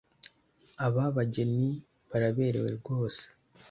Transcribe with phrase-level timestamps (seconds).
[0.85, 1.69] Aba bageni
[2.09, 3.23] baraberewe rwose